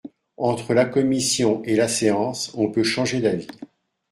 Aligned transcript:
Entre 0.37 0.73
la 0.73 0.85
commission 0.85 1.61
et 1.63 1.75
la 1.75 1.87
séance, 1.87 2.55
on 2.55 2.71
peut 2.71 2.81
changer 2.81 3.21
d’avis. 3.21 3.45